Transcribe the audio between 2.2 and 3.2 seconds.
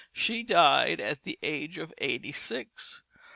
six.